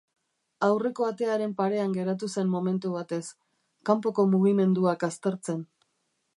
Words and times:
Aurreko 0.67 1.05
atearen 1.07 1.53
parean 1.59 1.93
geratu 1.97 2.31
zen 2.37 2.49
momentu 2.55 2.95
batez, 2.97 3.21
kanpoko 3.91 4.29
mugimenduak 4.35 5.07
aztertzen. 5.13 5.65